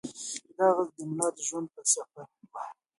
دا 0.57 0.67
غږ 0.75 0.89
د 0.97 0.99
ملا 1.09 1.27
د 1.35 1.37
ژوند 1.47 1.67
فلسفه 1.73 2.21
وه. 2.51 2.63